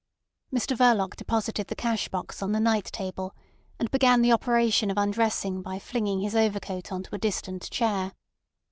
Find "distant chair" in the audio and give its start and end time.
7.19-8.11